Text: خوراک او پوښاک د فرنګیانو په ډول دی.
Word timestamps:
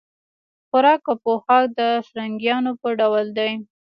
خوراک 0.67 1.01
او 1.11 1.15
پوښاک 1.23 1.65
د 1.79 1.81
فرنګیانو 2.07 2.71
په 2.81 2.89
ډول 2.99 3.27
دی. 3.37 3.51